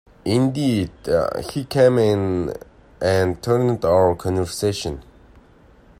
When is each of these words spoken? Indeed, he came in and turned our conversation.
Indeed, 0.25 0.89
he 1.53 1.63
came 1.65 1.99
in 1.99 2.55
and 2.99 3.39
turned 3.43 3.85
our 3.85 4.15
conversation. 4.15 5.03